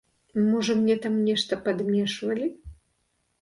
Можа, 0.45 0.75
мне 0.79 0.95
там 1.03 1.19
нешта 1.27 1.59
падмешвалі? 1.67 2.49